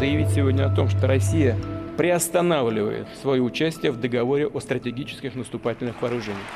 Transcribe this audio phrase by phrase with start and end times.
[0.00, 1.58] заявить сегодня о том, что Россия
[1.98, 6.46] приостанавливает свое участие в договоре о стратегических наступательных вооружениях.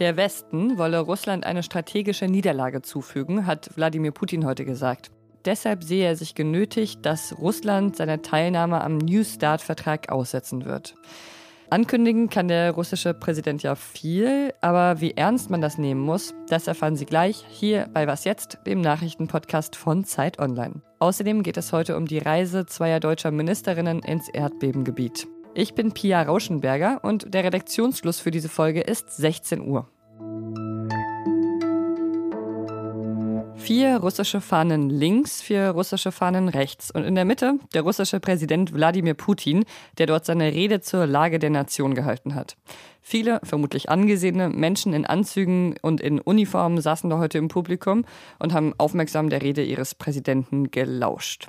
[0.00, 5.12] Der Westen wolle Russland eine strategische Niederlage zufügen, hat Wladimir Putin heute gesagt.
[5.44, 10.96] Deshalb sehe er sich genötigt, dass Russland seine Teilnahme am New Start-Vertrag aussetzen wird.
[11.74, 16.68] Ankündigen kann der russische Präsident ja viel, aber wie ernst man das nehmen muss, das
[16.68, 20.82] erfahren Sie gleich hier bei Was jetzt, dem Nachrichtenpodcast von Zeit Online.
[21.00, 25.26] Außerdem geht es heute um die Reise zweier deutscher Ministerinnen ins Erdbebengebiet.
[25.54, 29.88] Ich bin Pia Rauschenberger und der Redaktionsschluss für diese Folge ist 16 Uhr.
[33.64, 38.74] Vier russische Fahnen links, vier russische Fahnen rechts und in der Mitte der russische Präsident
[38.74, 39.64] Wladimir Putin,
[39.96, 42.58] der dort seine Rede zur Lage der Nation gehalten hat.
[43.00, 48.04] Viele, vermutlich angesehene Menschen in Anzügen und in Uniformen saßen da heute im Publikum
[48.38, 51.48] und haben aufmerksam der Rede ihres Präsidenten gelauscht.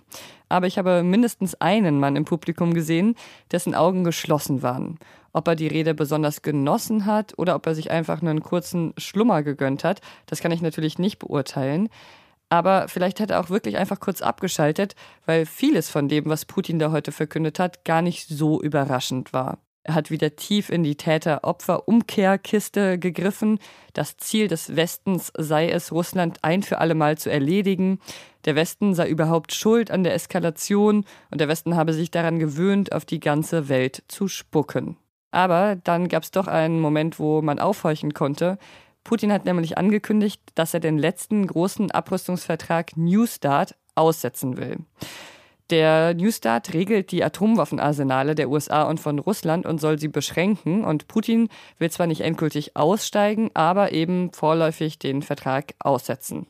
[0.55, 3.15] Aber ich habe mindestens einen Mann im Publikum gesehen,
[3.51, 4.97] dessen Augen geschlossen waren.
[5.34, 8.93] Ob er die Rede besonders genossen hat oder ob er sich einfach nur einen kurzen
[8.97, 11.89] Schlummer gegönnt hat, das kann ich natürlich nicht beurteilen.
[12.47, 16.79] Aber vielleicht hat er auch wirklich einfach kurz abgeschaltet, weil vieles von dem, was Putin
[16.79, 19.57] da heute verkündet hat, gar nicht so überraschend war.
[19.87, 23.59] Er hat wieder tief in die Täter-Opfer-Umkehrkiste gegriffen.
[23.93, 27.99] Das Ziel des Westens sei es, Russland ein für alle Mal zu erledigen.
[28.45, 32.93] Der Westen sei überhaupt schuld an der Eskalation und der Westen habe sich daran gewöhnt,
[32.93, 34.97] auf die ganze Welt zu spucken.
[35.29, 38.57] Aber dann gab es doch einen Moment, wo man aufhorchen konnte.
[39.03, 44.77] Putin hat nämlich angekündigt, dass er den letzten großen Abrüstungsvertrag New Start aussetzen will.
[45.71, 50.84] Der New Start regelt die Atomwaffenarsenale der USA und von Russland und soll sie beschränken.
[50.84, 51.49] Und Putin
[51.80, 56.46] will zwar nicht endgültig aussteigen, aber eben vorläufig den Vertrag aussetzen.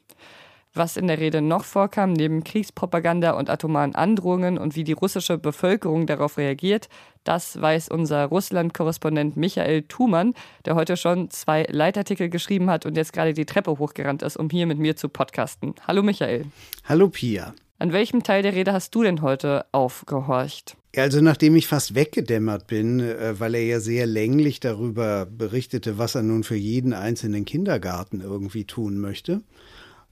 [0.74, 5.38] Was in der Rede noch vorkam, neben Kriegspropaganda und atomaren Androhungen und wie die russische
[5.38, 6.90] Bevölkerung darauf reagiert,
[7.24, 10.34] das weiß unser Russland-Korrespondent Michael Thumann,
[10.66, 14.50] der heute schon zwei Leitartikel geschrieben hat und jetzt gerade die Treppe hochgerannt ist, um
[14.50, 15.76] hier mit mir zu podcasten.
[15.88, 16.48] Hallo Michael.
[16.84, 17.54] Hallo Pia.
[17.78, 20.78] An welchem Teil der Rede hast du denn heute aufgehorcht?
[20.96, 26.16] Also nachdem ich fast weggedämmert bin, äh, weil er ja sehr länglich darüber berichtete, was
[26.16, 29.42] er nun für jeden einzelnen Kindergarten irgendwie tun möchte,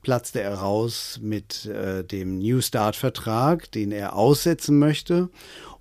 [0.01, 5.29] platzte er raus mit äh, dem New Start-Vertrag, den er aussetzen möchte.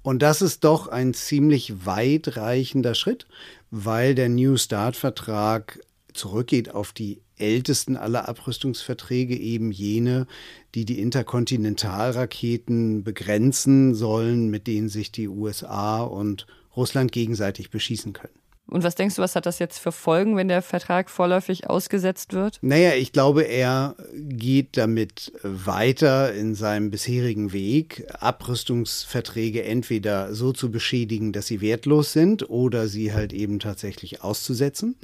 [0.03, 3.27] Und das ist doch ein ziemlich weitreichender Schritt,
[3.73, 5.81] weil der New Start-Vertrag
[6.13, 10.27] zurückgeht auf die ältesten aller Abrüstungsverträge, eben jene,
[10.75, 18.43] die die Interkontinentalraketen begrenzen sollen, mit denen sich die USA und Russland gegenseitig beschießen können.
[18.73, 22.33] Und was denkst du, was hat das jetzt für Folgen, wenn der Vertrag vorläufig ausgesetzt
[22.33, 22.59] wird?
[22.63, 30.71] Naja, ich glaube, er geht damit weiter in seinem bisherigen Weg, Abrüstungsverträge entweder so zu
[30.71, 34.97] beschädigen, dass sie wertlos sind oder sie halt eben tatsächlich auszusetzen.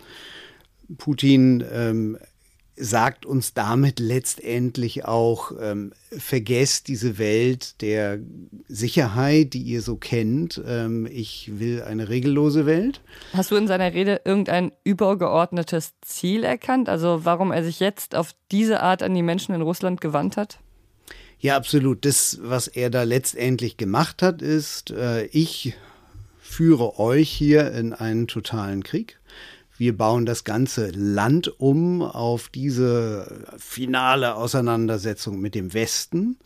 [0.96, 2.18] Putin ähm,
[2.80, 8.20] sagt uns damit letztendlich auch, ähm, vergesst diese Welt der
[8.68, 10.62] Sicherheit, die ihr so kennt.
[10.66, 13.00] Ähm, ich will eine regellose Welt.
[13.32, 16.88] Hast du in seiner Rede irgendein übergeordnetes Ziel erkannt?
[16.88, 20.58] Also warum er sich jetzt auf diese Art an die Menschen in Russland gewandt hat?
[21.40, 22.04] Ja, absolut.
[22.04, 25.74] Das, was er da letztendlich gemacht hat, ist, äh, ich
[26.40, 29.17] führe euch hier in einen totalen Krieg.
[29.78, 36.36] Wir bauen das ganze Land um auf diese finale Auseinandersetzung mit dem Westen.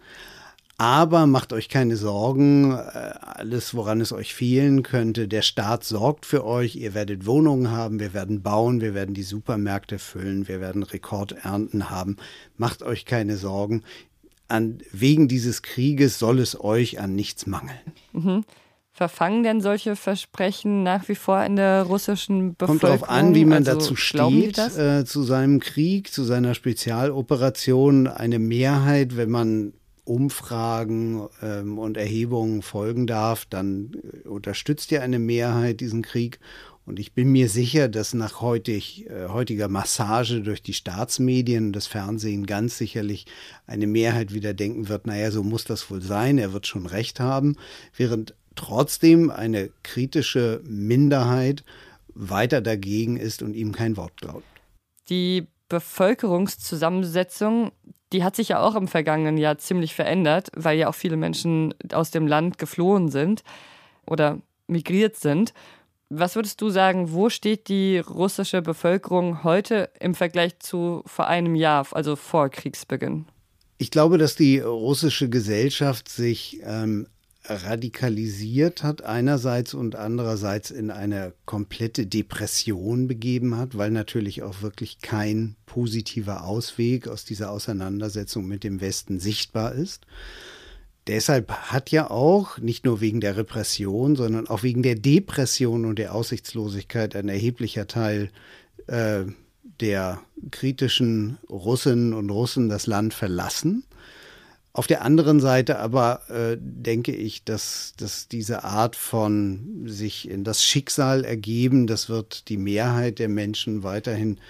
[0.76, 2.75] Aber macht euch keine Sorgen, äh,
[3.20, 6.76] alles, woran es euch fehlen könnte, der Staat sorgt für euch.
[6.76, 11.88] Ihr werdet Wohnungen haben, wir werden bauen, wir werden die Supermärkte füllen, wir werden Rekordernten
[11.88, 12.16] haben.
[12.56, 13.82] Macht euch keine Sorgen.
[14.49, 17.78] An, wegen dieses Krieges soll es euch an nichts mangeln.
[18.12, 18.44] Mhm.
[19.02, 22.78] Verfangen denn solche Versprechen nach wie vor in der russischen Bevölkerung?
[22.78, 28.06] Kommt darauf an, wie man also, dazu steht, äh, zu seinem Krieg, zu seiner Spezialoperation.
[28.06, 29.72] Eine Mehrheit, wenn man
[30.04, 33.90] Umfragen ähm, und Erhebungen folgen darf, dann
[34.25, 36.38] äh, unterstützt ja eine Mehrheit diesen Krieg.
[36.84, 41.72] Und ich bin mir sicher, dass nach heutig, äh, heutiger Massage durch die Staatsmedien und
[41.72, 43.26] das Fernsehen ganz sicherlich
[43.66, 47.19] eine Mehrheit wieder denken wird, naja, so muss das wohl sein, er wird schon recht
[47.19, 47.56] haben,
[47.96, 51.64] während trotzdem eine kritische Minderheit
[52.14, 54.44] weiter dagegen ist und ihm kein Wort glaubt.
[55.08, 57.72] Die Bevölkerungszusammensetzung,
[58.12, 61.75] die hat sich ja auch im vergangenen Jahr ziemlich verändert, weil ja auch viele Menschen
[61.93, 63.43] aus dem Land geflohen sind
[64.06, 65.55] oder migriert sind.
[66.10, 71.55] Was würdest du sagen, wo steht die russische Bevölkerung heute im Vergleich zu vor einem
[71.55, 73.25] Jahr, also vor Kriegsbeginn?
[73.78, 77.06] Ich glaube, dass die russische Gesellschaft sich ähm,
[77.44, 85.00] radikalisiert hat einerseits und andererseits in eine komplette Depression begeben hat, weil natürlich auch wirklich
[85.00, 90.06] kein positiver Ausweg aus dieser Auseinandersetzung mit dem Westen sichtbar ist.
[91.09, 95.99] Deshalb hat ja auch, nicht nur wegen der Repression, sondern auch wegen der Depression und
[95.99, 98.31] der Aussichtslosigkeit ein erheblicher Teil
[98.87, 99.25] äh,
[99.81, 100.21] der
[100.53, 103.83] kritischen Russinnen und Russen das Land verlassen.
[104.74, 110.44] Auf der anderen Seite aber äh, denke ich, dass, dass diese Art von sich in
[110.44, 114.40] das Schicksal ergeben, das wird die Mehrheit der Menschen weiterhin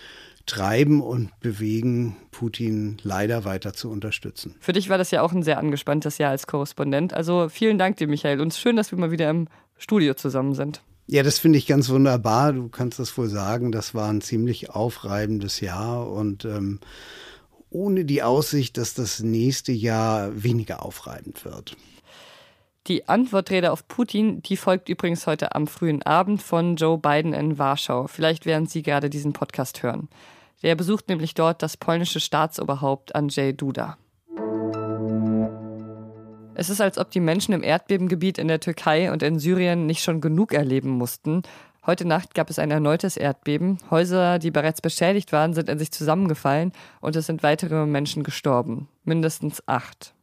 [0.46, 4.54] treiben und bewegen, Putin leider weiter zu unterstützen.
[4.60, 7.12] Für dich war das ja auch ein sehr angespanntes Jahr als Korrespondent.
[7.12, 8.40] Also vielen Dank dir, Michael.
[8.40, 10.82] Und schön, dass wir mal wieder im Studio zusammen sind.
[11.06, 12.52] Ja, das finde ich ganz wunderbar.
[12.52, 13.72] Du kannst das wohl sagen.
[13.72, 16.80] Das war ein ziemlich aufreibendes Jahr und ähm,
[17.72, 21.76] ohne die Aussicht, dass das nächste Jahr weniger aufreibend wird.
[22.88, 27.56] Die Antwortrede auf Putin, die folgt übrigens heute am frühen Abend von Joe Biden in
[27.56, 28.08] Warschau.
[28.08, 30.08] Vielleicht werden Sie gerade diesen Podcast hören.
[30.62, 33.98] Der besucht nämlich dort das polnische Staatsoberhaupt Andrzej Duda.
[36.54, 40.02] Es ist, als ob die Menschen im Erdbebengebiet in der Türkei und in Syrien nicht
[40.02, 41.42] schon genug erleben mussten.
[41.84, 43.78] Heute Nacht gab es ein erneutes Erdbeben.
[43.90, 46.70] Häuser, die bereits beschädigt waren, sind in sich zusammengefallen
[47.00, 48.88] und es sind weitere Menschen gestorben.
[49.02, 50.14] Mindestens acht.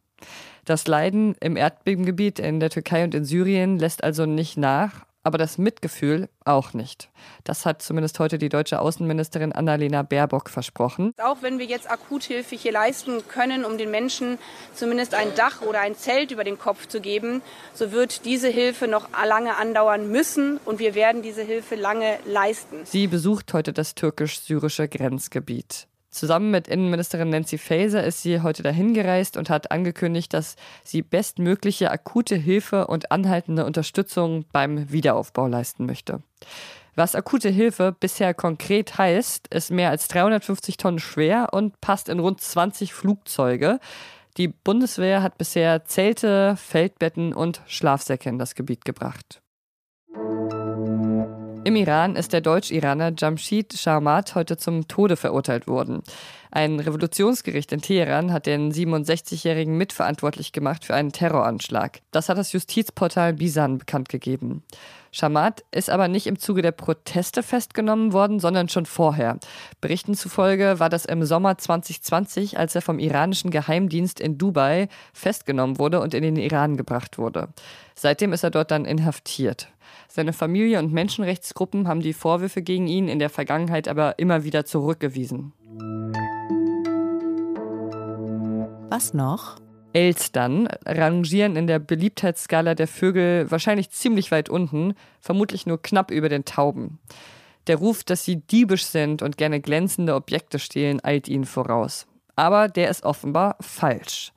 [0.64, 5.38] Das Leiden im Erdbebengebiet in der Türkei und in Syrien lässt also nicht nach aber
[5.38, 7.10] das Mitgefühl auch nicht.
[7.44, 11.14] Das hat zumindest heute die deutsche Außenministerin Annalena Baerbock versprochen.
[11.22, 14.38] Auch wenn wir jetzt Akuthilfe hier leisten können, um den Menschen
[14.74, 17.42] zumindest ein Dach oder ein Zelt über den Kopf zu geben,
[17.74, 22.86] so wird diese Hilfe noch lange andauern müssen und wir werden diese Hilfe lange leisten.
[22.86, 25.89] Sie besucht heute das türkisch-syrische Grenzgebiet.
[26.10, 31.04] Zusammen mit Innenministerin Nancy Faeser ist sie heute dahin gereist und hat angekündigt, dass sie
[31.04, 36.24] bestmögliche akute Hilfe und anhaltende Unterstützung beim Wiederaufbau leisten möchte.
[36.96, 42.20] Was akute Hilfe bisher konkret heißt, ist mehr als 350 Tonnen schwer und passt in
[42.20, 43.80] rund 20 Flugzeuge.
[44.38, 49.42] Die Bundeswehr hat bisher Zelte, Feldbetten und Schlafsäcke in das Gebiet gebracht.
[51.66, 56.02] Im Iran ist der Deutsch-Iraner Jamshid Sharmat heute zum Tode verurteilt worden.
[56.52, 62.00] Ein Revolutionsgericht in Teheran hat den 67-Jährigen mitverantwortlich gemacht für einen Terroranschlag.
[62.12, 64.64] Das hat das Justizportal Bisan bekannt gegeben.
[65.12, 69.38] Shamat ist aber nicht im Zuge der Proteste festgenommen worden, sondern schon vorher.
[69.82, 75.78] Berichten zufolge war das im Sommer 2020, als er vom iranischen Geheimdienst in Dubai festgenommen
[75.78, 77.50] wurde und in den Iran gebracht wurde.
[77.96, 79.68] Seitdem ist er dort dann inhaftiert.
[80.08, 84.66] Seine Familie und Menschenrechtsgruppen haben die Vorwürfe gegen ihn in der Vergangenheit aber immer wieder
[84.66, 85.54] zurückgewiesen.
[88.90, 89.58] Was noch?
[89.94, 96.30] Elstern rangieren in der Beliebtheitsskala der Vögel wahrscheinlich ziemlich weit unten, vermutlich nur knapp über
[96.30, 97.00] den Tauben.
[97.68, 102.08] Der Ruf, dass sie diebisch sind und gerne glänzende Objekte stehlen, eilt ihnen voraus.
[102.36, 104.32] Aber der ist offenbar falsch.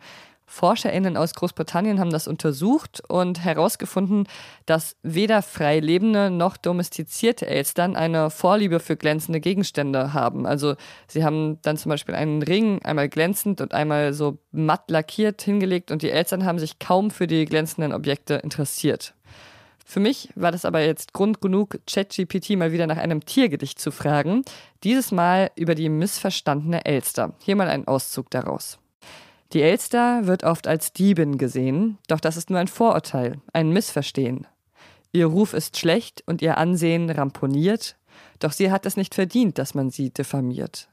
[0.52, 4.28] ForscherInnen aus Großbritannien haben das untersucht und herausgefunden,
[4.66, 10.46] dass weder frei lebende noch domestizierte Elstern eine Vorliebe für glänzende Gegenstände haben.
[10.46, 10.74] Also
[11.08, 15.90] sie haben dann zum Beispiel einen Ring einmal glänzend und einmal so matt lackiert hingelegt
[15.90, 19.14] und die Elstern haben sich kaum für die glänzenden Objekte interessiert.
[19.86, 23.90] Für mich war das aber jetzt Grund genug, ChatGPT mal wieder nach einem Tiergedicht zu
[23.90, 24.42] fragen.
[24.84, 27.34] Dieses Mal über die missverstandene Elster.
[27.42, 28.81] Hier mal ein Auszug daraus.
[29.52, 34.46] Die Elster wird oft als Diebin gesehen, doch das ist nur ein Vorurteil, ein Missverstehen.
[35.12, 37.96] Ihr Ruf ist schlecht und ihr Ansehen ramponiert,
[38.38, 40.88] doch sie hat es nicht verdient, dass man sie diffamiert.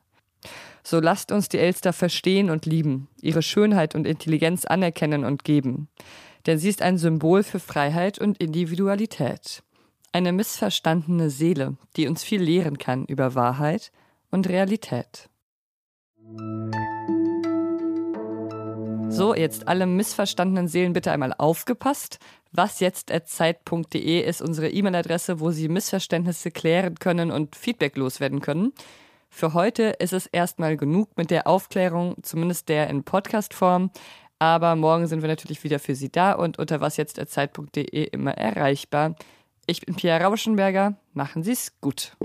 [0.83, 5.87] So lasst uns die Elster verstehen und lieben, ihre Schönheit und Intelligenz anerkennen und geben.
[6.45, 9.63] Denn sie ist ein Symbol für Freiheit und Individualität.
[10.11, 13.91] Eine missverstandene Seele, die uns viel lehren kann über Wahrheit
[14.31, 15.29] und Realität.
[19.19, 22.19] So, jetzt alle missverstandenen Seelen bitte einmal aufgepasst.
[22.53, 28.71] Was jetzt zeit.de ist unsere E-Mail-Adresse, wo Sie Missverständnisse klären können und Feedback loswerden können.
[29.29, 33.91] Für heute ist es erstmal genug mit der Aufklärung, zumindest der in Podcast-Form.
[34.39, 39.15] Aber morgen sind wir natürlich wieder für Sie da und unter wasjetzt.zeit.de immer erreichbar.
[39.65, 40.95] Ich bin Pia Rauschenberger.
[41.11, 42.15] Machen Sie es gut.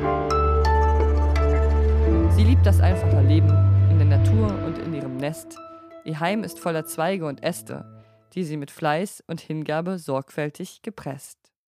[2.36, 3.50] Sie liebt das einfache Leben
[3.90, 5.58] in der Natur und in ihrem Nest.
[6.04, 11.43] Ihr Heim ist voller Zweige und Äste, die sie mit Fleiß und Hingabe sorgfältig gepresst.